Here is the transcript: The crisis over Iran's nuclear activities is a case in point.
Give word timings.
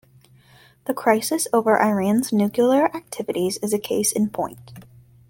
The 0.85 0.95
crisis 0.95 1.47
over 1.53 1.79
Iran's 1.79 2.33
nuclear 2.33 2.85
activities 2.85 3.57
is 3.57 3.71
a 3.71 3.77
case 3.77 4.11
in 4.11 4.31
point. 4.31 4.71